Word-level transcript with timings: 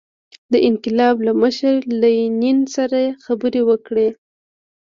د 0.51 0.53
انقلاب 0.69 1.15
له 1.27 1.31
مشر 1.41 1.75
لینین 2.01 2.59
سره 2.75 2.99
خبرې 3.25 3.61
وکړي. 3.69 4.09